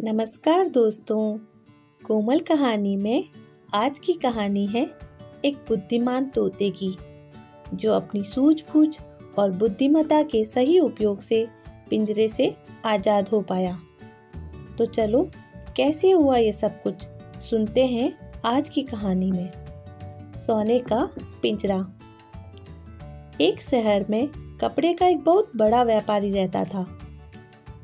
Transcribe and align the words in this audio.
नमस्कार 0.00 0.68
दोस्तों। 0.68 1.38
कोमल 2.04 2.38
कहानी 2.38 2.96
में 2.96 3.28
आज 3.74 3.98
की 3.98 4.12
कहानी 4.12 4.66
है 4.66 4.82
एक 5.44 5.56
बुद्धिमान 5.68 6.24
तोते 6.24 6.70
की, 6.70 6.98
जो 7.74 7.92
अपनी 7.92 8.22
सूझबूझ 8.24 8.98
और 9.38 9.50
बुद्धिमत्ता 9.50 10.22
के 10.22 10.44
सही 10.44 10.78
उपयोग 10.78 11.20
से 11.20 11.48
पिंजरे 11.90 12.28
से 12.28 12.56
आज़ाद 12.84 13.28
हो 13.28 13.40
पाया। 13.40 13.78
तो 14.78 14.86
चलो, 14.86 15.30
कैसे 15.76 16.10
हुआ 16.10 16.36
ये 16.36 16.52
सब 16.52 16.82
कुछ 16.82 17.02
सुनते 17.50 17.86
हैं 17.86 18.32
आज 18.44 18.68
की 18.68 18.82
कहानी 18.82 19.30
में। 19.32 19.50
सोने 20.36 20.78
का 20.78 21.10
पिंजरा। 21.42 21.80
एक 23.40 23.60
शहर 23.60 24.06
में 24.10 24.28
कपड़े 24.60 24.94
का 24.94 25.06
एक 25.06 25.24
बहुत 25.24 25.50
बड़ा 25.56 25.82
व्यापारी 25.82 26.30
रहता 26.30 26.64
था। 26.64 26.86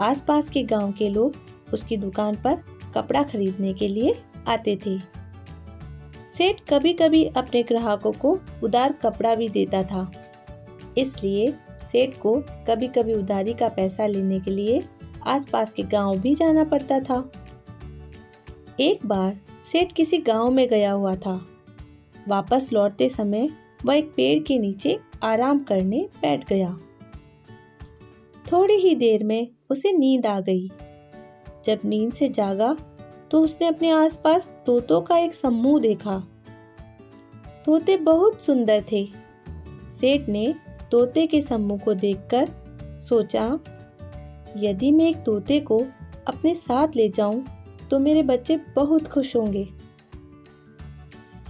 आसपास 0.00 0.50
के 0.50 0.62
गाँव 0.62 0.92
के 0.92 1.08
लोग 1.08 1.51
उसकी 1.72 1.96
दुकान 1.96 2.34
पर 2.34 2.58
कपड़ा 2.94 3.22
खरीदने 3.22 3.72
के 3.72 3.88
लिए 3.88 4.14
आते 4.48 4.78
थे। 4.86 4.98
सेठ 6.38 6.60
कभी 6.68 6.92
कभी 6.92 7.24
अपने 7.24 7.62
ग्राहकों 7.62 8.12
को 8.12 8.38
उधार 8.64 8.92
कपड़ा 8.92 9.34
भी 9.34 9.48
देता 9.48 9.82
था। 9.82 10.12
इसलिए 10.98 11.54
सेठ 11.92 12.16
को 12.18 12.42
कभी 12.68 12.88
कभी 12.88 13.14
उधारी 13.14 13.54
का 13.54 13.68
पैसा 13.68 14.06
लेने 14.06 14.40
के 14.40 14.50
लिए 14.50 14.82
आसपास 15.26 15.72
के 15.72 15.82
गाँव 15.82 16.18
भी 16.18 16.34
जाना 16.34 16.64
पड़ता 16.64 17.00
था। 17.00 17.32
एक 18.80 19.06
बार 19.06 19.38
सेठ 19.72 19.92
किसी 19.92 20.18
गाँव 20.18 20.50
में 20.50 20.68
गया 20.68 20.92
हुआ 20.92 21.16
था। 21.16 21.46
वापस 22.28 22.68
लौटते 22.72 23.08
समय 23.08 23.48
वह 23.84 23.96
एक 23.96 24.12
पेड़ 24.16 24.42
के 24.42 24.58
नीचे 24.58 24.98
आराम 25.22 25.58
करने 25.58 26.08
बैठ 26.22 26.48
गया। 26.48 26.76
थोड़ी 28.52 28.74
ही 28.74 28.94
देर 28.94 29.24
में 29.24 29.48
उसे 29.70 29.92
नींद 29.92 30.26
आ 30.26 30.40
गई। 30.40 30.70
जब 31.66 31.80
नींद 31.84 32.12
से 32.12 32.28
जागा 32.30 32.76
तो 33.30 33.40
उसने 33.40 33.66
अपने 33.66 33.90
आसपास 33.90 34.48
तोतों 34.66 35.00
का 35.02 35.16
एक 35.18 35.34
समूह 35.34 35.80
देखा। 35.80 36.18
तोते 37.66 37.96
बहुत 37.98 38.40
सुंदर 38.40 38.84
थे। 38.92 39.04
सेठ 40.00 40.28
ने 40.28 40.54
तोते 40.90 41.26
के 41.26 41.40
समूह 41.42 41.78
को 41.78 41.94
देखकर 41.94 42.48
सोचा, 43.02 43.44
यदि 44.56 44.90
मैं 44.90 45.08
एक 45.08 45.22
तोते 45.24 45.60
को 45.60 45.78
अपने 46.26 46.54
साथ 46.54 46.96
ले 46.96 47.08
जाऊँ 47.08 47.44
तो 47.90 47.98
मेरे 47.98 48.22
बच्चे 48.22 48.56
बहुत 48.76 49.08
खुश 49.08 49.34
होंगे। 49.36 49.68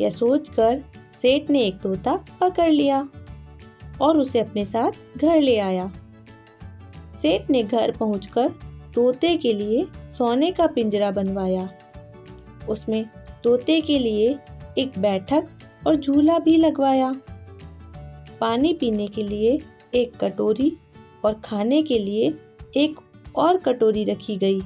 यह 0.00 0.10
सोचकर 0.10 0.82
सेठ 1.22 1.50
ने 1.50 1.62
एक 1.62 1.80
तोता 1.80 2.14
पकड़ 2.40 2.70
लिया 2.70 3.08
और 4.00 4.18
उसे 4.18 4.40
अपने 4.40 4.64
साथ 4.64 5.18
घर 5.18 5.40
ले 5.40 5.58
आया। 5.60 5.90
सेठ 7.22 7.50
ने 7.50 7.62
घर 7.62 7.90
पहुंचकर 7.90 8.48
तोते 8.94 9.36
के 9.36 9.52
लिए 9.52 9.86
सोने 10.20 10.52
का 10.52 10.66
पिंजरा 10.66 11.10
बनवाया। 11.10 11.68
उसमें 12.68 13.04
तोते 13.44 13.80
के 13.80 13.98
लिए 13.98 14.38
एक 14.78 14.98
बैठक 14.98 15.48
और 15.86 15.96
झूला 15.96 16.38
भी 16.38 16.56
लगवाया। 16.56 17.12
पानी 18.40 18.72
पीने 18.72 19.08
के 19.08 19.22
लिए 19.22 19.60
एक 19.94 20.16
कटोरी 20.16 20.72
और 21.24 21.40
खाने 21.44 21.82
के 21.82 21.98
लिए 21.98 22.34
एक 22.76 23.00
और 23.36 23.56
कटोरी 23.56 24.04
रखी 24.04 24.36
गई। 24.36 24.60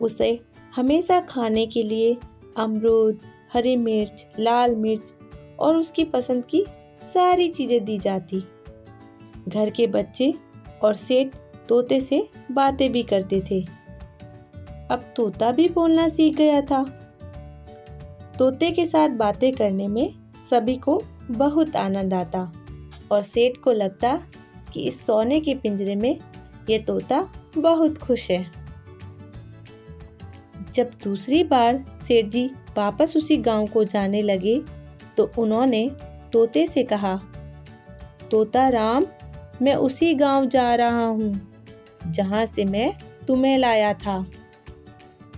उसे 0.00 0.40
हमेशा 0.76 1.20
खाने 1.20 1.66
के 1.66 1.82
लिए 1.82 2.16
अमरूद, 2.56 3.18
हरी 3.52 3.76
मिर्च, 3.76 4.26
लाल 4.38 4.76
मिर्च 4.76 5.14
और 5.58 5.76
उसकी 5.76 6.04
पसंद 6.04 6.44
की 6.44 6.64
सारी 7.14 7.48
चीज़ें 7.48 7.84
दी 7.84 7.98
जाती। 7.98 8.44
घर 9.48 9.70
के 9.70 9.86
बच्चे 9.86 10.34
और 10.82 10.96
सेठ 10.96 11.36
तोते 11.68 12.00
से 12.00 12.28
बातें 12.50 12.92
भी 12.92 13.02
करते 13.02 13.42
थे। 13.50 13.77
अब 14.90 15.04
तोता 15.16 15.50
भी 15.52 15.68
बोलना 15.68 16.08
सीख 16.08 16.36
गया 16.36 16.60
था। 16.60 16.82
तोते 18.38 18.70
के 18.70 18.86
साथ 18.86 19.08
बातें 19.18 19.52
करने 19.52 19.88
में 19.88 20.14
सभी 20.50 20.76
को 20.76 21.02
बहुत 21.30 21.76
आनंद 21.76 22.14
आता 22.14 22.40
और 23.12 23.22
सेठ 23.22 23.56
को 23.56 23.72
लगता 23.72 24.14
कि 24.72 24.82
इस 24.82 25.04
सोने 25.06 25.40
के 25.40 25.54
पिंजरे 25.54 25.96
में 25.96 26.18
ये 26.70 26.78
तोता 26.78 27.20
बहुत 27.58 27.98
खुश 27.98 28.30
है। 28.30 28.44
जब 30.74 30.90
दूसरी 31.04 31.42
बार 31.44 31.84
सेठ 32.02 32.26
जी 32.26 32.44
वापस 32.76 33.16
उसी 33.16 33.36
गाँव 33.36 33.66
को 33.66 33.84
जाने 33.84 34.22
लगे 34.22 34.60
तो 35.16 35.30
उन्होंने 35.38 35.88
तोते 36.32 36.66
से 36.66 36.82
कहा, 36.82 37.14
तोता 38.30 38.68
राम, 38.68 39.06
मैं 39.62 39.74
उसी 39.74 40.12
गाँव 40.14 40.46
जा 40.46 40.74
रहा 40.74 41.04
हूँ, 41.04 41.40
जहाँ 42.06 42.44
से 42.46 42.64
मैं 42.64 42.92
तुम्हें 43.28 43.56
लाया 43.58 43.92
था। 43.96 44.24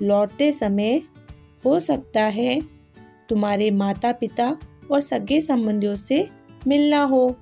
लौटते 0.02 0.50
समय 0.52 1.02
हो 1.64 1.78
सकता 1.80 2.22
है 2.22 2.60
तुम्हारे 3.28 3.70
माता 3.70 4.12
पिता 4.12 4.56
और 4.92 5.00
सगे 5.00 5.40
संबंधियों 5.40 5.96
से 5.96 6.28
मिलना 6.66 7.02
हो। 7.02 7.36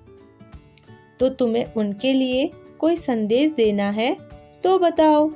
तो 1.20 1.28
तुम्हें 1.28 1.72
उनके 1.72 2.12
लिए 2.12 2.50
कोई 2.78 2.96
संदेश 2.96 3.50
देना 3.50 3.88
है 3.90 4.16
तो 4.64 4.78
बताओ। 4.78 5.28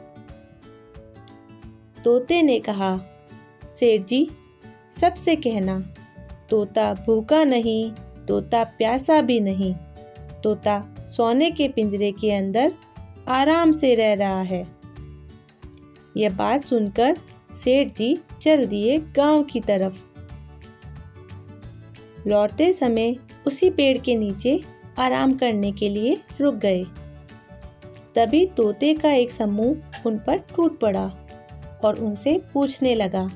तोते 2.05 2.43
ने 2.43 2.59
कहा, 2.61 2.97
सेठ 3.77 4.05
जी, 4.05 4.29
सबसे 5.01 5.37
कहना, 5.37 5.79
तोता 6.51 6.93
भूखा 6.95 7.43
नहीं, 7.45 7.91
तोता 8.27 8.63
प्यासा 8.65 9.21
भी 9.23 9.41
नहीं, 9.41 9.75
तोता 10.43 11.07
सोने 11.09 11.51
के 11.51 11.69
पिंजरे 11.69 12.13
के 12.13 12.33
अंदर 12.33 12.73
आराम 13.29 13.73
से 13.73 13.95
रह 13.95 14.13
रहा 14.15 14.41
है। 14.43 14.82
यह 16.17 16.31
बात 16.31 16.65
सुनकर 16.65 17.17
सेठ 17.57 17.93
जी 17.93 18.17
चल 18.41 18.67
दिए 18.67 18.99
गाँव 19.17 19.43
की 19.43 19.61
तरफ़। 19.61 20.01
लौटते 22.29 22.73
समय 22.73 23.17
उसी 23.47 23.71
पेड़ 23.71 23.99
के 23.99 24.15
नीचे 24.15 24.61
आराम 24.99 25.33
करने 25.35 25.73
के 25.73 25.89
लिए 25.89 26.21
रुक 26.41 26.55
गए। 26.55 26.85
तभी 28.15 28.45
तोते 28.47 28.95
का 28.95 29.13
एक 29.13 29.31
समूह 29.31 30.07
उन 30.07 30.19
पर 30.19 30.37
टूट 30.37 30.79
पड़ा 30.79 31.05
और 31.85 32.01
उनसे 32.01 32.41
पूछने 32.55 32.95
लगा, 32.95 33.31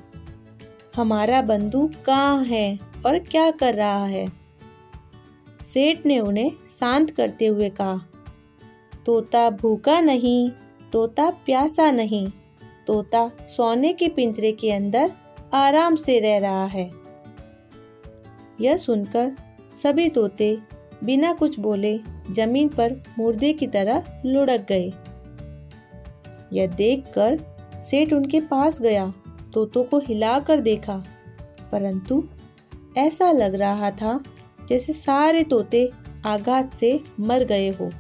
हमारा 0.97 1.41
बंधु 1.42 1.91
कहाँ 2.04 2.44
है 2.44 2.78
और 3.06 3.19
क्या 3.19 3.50
कर 3.50 3.75
रहा 3.75 4.04
है? 4.04 4.26
सेठ 5.66 6.06
ने 6.06 6.19
उन्हें 6.20 6.50
शांत 6.81 7.10
करते 7.10 7.47
हुए 7.47 7.69
कहा, 7.70 7.98
तोता 9.06 9.48
भूखा 9.50 10.00
नहीं, 10.00 10.50
तोता 10.92 11.31
प्यासा 11.47 11.91
नहीं 11.91 12.28
तोता 12.86 13.30
सोने 13.47 13.92
के 13.92 14.08
पिंजरे 14.08 14.52
के 14.52 14.72
अंदर 14.72 15.12
आराम 15.54 15.94
से 15.94 16.19
रह 16.20 16.38
रहा 16.38 16.64
है। 16.64 16.91
यह 18.60 18.76
सुनकर 18.76 19.32
सभी 19.82 20.08
तोते 20.08 20.58
बिना 21.04 21.32
कुछ 21.32 21.58
बोले 21.60 21.98
ज़मीन 22.30 22.69
पर 22.69 22.94
मुर्दे 23.19 23.52
की 23.52 23.66
तरह 23.66 24.22
लुढ़क 24.26 24.66
गए। 24.69 24.92
यह 26.52 26.66
देखकर 26.66 27.38
सेठ 27.91 28.12
उनके 28.12 28.41
पास 28.41 28.80
गया, 28.80 29.12
तोतों 29.54 29.84
को 29.84 29.98
हिलाकर 29.98 30.60
देखा, 30.60 30.97
परंतु 31.72 32.22
ऐसा 32.98 33.30
लग 33.30 33.54
रहा 33.54 33.91
था 33.91 34.20
जैसे 34.68 34.92
सारे 34.92 35.42
तोते 35.44 35.88
आघात 36.26 36.74
से 36.74 37.00
मर 37.20 37.44
गए 37.44 37.68
हो। 37.70 37.91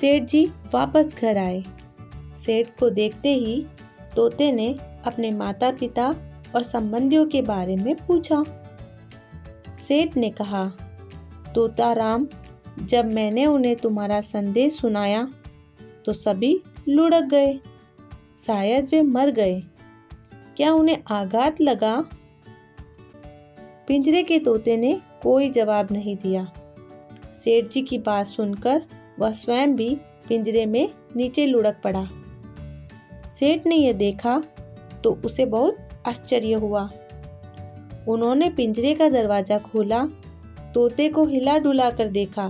सेठ 0.00 0.22
जी 0.22 0.44
वापस 0.74 1.14
घर 1.20 1.38
आए। 1.38 1.64
सेठ 2.36 2.68
को 2.78 2.90
देखते 2.90 3.32
ही 3.34 3.66
तोते 4.16 4.52
ने 4.52 4.74
अपने 5.06 5.30
माता 5.30 5.70
पिता 5.70 6.14
और 6.54 6.62
संबंधियों 6.62 7.26
के 7.26 7.42
बारे 7.42 7.76
में 7.76 7.94
पूछा। 7.96 8.44
सेठ 9.88 10.16
ने 10.16 10.30
कहा 10.30 10.64
तोता 11.54 11.92
राम 11.92 12.26
जब 12.82 13.06
मैंने 13.06 13.46
उन्हें 13.46 13.76
तुम्हारा 13.76 14.20
संदेश 14.20 14.76
सुनाया 14.78 15.28
तो 16.06 16.12
सभी 16.12 16.60
लुढ़क 16.88 17.24
गए। 17.24 17.54
शायद 18.46 18.88
वे 18.92 19.02
मर 19.02 19.30
गए। 19.30 19.60
क्या 20.56 20.72
उन्हें 20.72 21.02
आघात 21.10 21.60
लगा? 21.60 21.96
पिंजरे 23.88 24.22
के 24.22 24.38
तोते 24.38 24.76
ने 24.76 25.00
कोई 25.22 25.48
जवाब 25.48 25.88
नहीं 25.92 26.16
दिया। 26.16 26.46
सेठ 27.44 27.70
जी 27.70 27.82
की 27.82 27.98
बात 27.98 28.26
सुनकर 28.26 28.82
वह 29.18 29.32
स्वयं 29.32 29.74
भी 29.76 29.94
पिंजरे 30.28 30.66
में 30.66 30.88
नीचे 31.16 31.46
लुढ़क 31.46 31.80
पड़ा। 31.84 32.08
सेठ 33.36 33.66
ने 33.66 33.76
यह 33.76 33.92
देखा 33.92 34.38
तो 35.04 35.10
उसे 35.24 35.44
बहुत 35.46 36.04
आश्चर्य 36.08 36.52
हुआ। 36.54 36.88
उन्होंने 38.08 38.48
पिंजरे 38.50 38.94
का 38.94 39.08
दरवाज़ा 39.08 39.58
खोला, 39.58 40.04
तोते 40.74 41.08
को 41.08 41.24
हिला 41.24 41.56
डुला 41.58 41.90
कर 41.90 42.08
देखा। 42.08 42.48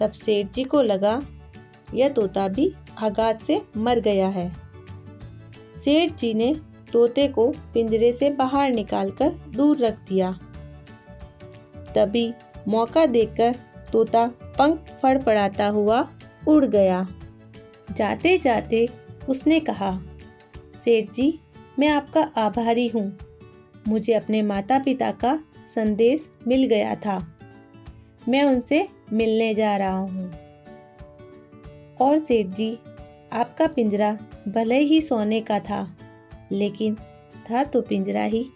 तब 0.00 0.12
सेठ 0.12 0.52
जी 0.52 0.64
को 0.64 0.82
लगा, 0.82 1.20
यह 1.94 2.08
तोता 2.08 2.46
भी 2.48 2.72
आघात 2.98 3.42
से 3.42 3.60
मर 3.76 4.00
गया 4.00 4.28
है। 4.28 4.50
सेठ 5.84 6.14
जी 6.14 6.32
ने 6.34 6.54
तोते 6.92 7.26
को 7.28 7.48
पिंजरे 7.74 8.12
से 8.12 8.30
बाहर 8.30 8.70
निकालकर 8.70 9.30
दूर 9.56 9.78
रख 9.78 9.98
दिया। 10.08 10.32
तभी 11.94 12.32
मौका 12.68 13.04
देखकर 13.06 13.54
तोता 13.92 14.26
पंख 14.58 14.90
फड़फड़ाता 15.02 15.66
हुआ 15.68 16.06
उड़ 16.48 16.64
गया। 16.64 17.06
जाते 17.90 18.36
जाते 18.38 18.86
उसने 19.30 19.60
कहा, 19.60 20.00
सेठ 20.84 21.12
जी, 21.12 21.40
मैं 21.78 21.88
आपका 21.88 22.20
आभारी 22.36 22.88
हूँ। 22.88 23.18
मुझे 23.88 24.14
अपने 24.14 24.42
माता 24.42 24.78
पिता 24.78 25.10
का 25.10 25.44
संदेश 25.74 26.28
मिल 26.46 26.64
गया 26.64 26.94
था। 26.94 27.36
मैं 28.28 28.44
उनसे 28.44 28.88
मिलने 29.12 29.54
जा 29.54 29.76
रहा 29.76 29.98
हूँ। 29.98 30.32
और 32.00 32.18
सेठ 32.18 32.46
जी, 32.46 32.78
आपका 33.32 33.66
पिंजरा 33.66 34.18
भले 34.48 34.78
ही 34.78 35.00
सोने 35.00 35.40
का 35.40 35.58
था, 35.58 35.96
लेकिन 36.52 36.94
था 37.50 37.64
तो 37.64 37.82
पिंजरा 37.82 38.22
ही। 38.22 38.46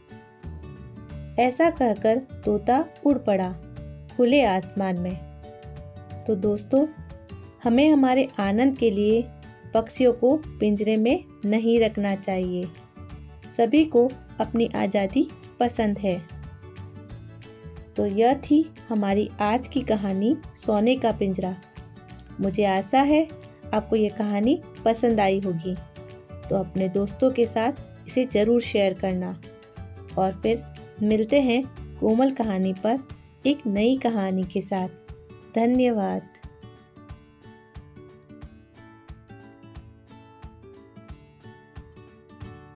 ऐसा 1.38 1.70
कहकर 1.70 2.18
तोता 2.18 2.84
उड़ 3.06 3.18
पड़ा 3.18 3.52
खुले 4.16 4.44
आसमान 4.44 4.98
में। 4.98 5.16
तो 6.26 6.34
दोस्तों, 6.34 6.86
हमें 7.64 7.90
हमारे 7.90 8.28
आनंद 8.38 8.76
के 8.76 8.90
लिए 8.90 9.22
पक्षियों 9.74 10.12
को 10.12 10.36
पिंजरे 10.60 10.96
में 10.96 11.24
नहीं 11.44 11.78
रखना 11.80 12.14
चाहिए। 12.16 12.66
सभी 13.56 13.84
को 13.84 14.10
अपनी 14.40 14.68
आज़ादी 14.76 15.26
पसंद 15.60 15.98
है। 15.98 16.20
तो 17.96 18.06
यह 18.06 18.34
थी 18.34 18.64
हमारी 18.88 19.28
आज 19.40 19.66
की 19.68 19.80
कहानी, 19.80 20.36
सोने 20.56 20.96
का 20.96 21.12
पिंजरा। 21.12 21.54
मुझे 22.40 22.64
आशा 22.64 23.00
है 23.02 23.26
आपको 23.74 23.96
ये 23.96 24.08
कहानी 24.08 24.60
पसंद 24.84 25.20
आई 25.20 25.40
होगी। 25.40 25.74
तो 26.50 26.56
अपने 26.56 26.88
दोस्तों 26.88 27.30
के 27.30 27.46
साथ 27.46 27.72
इसे 28.06 28.24
ज़रूर 28.24 28.62
शेयर 28.62 28.94
करना। 28.94 29.38
और 30.18 30.32
फिर 30.32 30.62
मिलते 31.02 31.40
हैं 31.40 31.62
कोमल 32.00 32.30
कहानी 32.30 32.72
पर 32.72 32.98
एक 33.46 33.66
नई 33.66 33.96
कहानी 33.96 34.44
के 34.44 34.60
साथ। 34.60 34.88
धन्यवाद। 35.54 36.22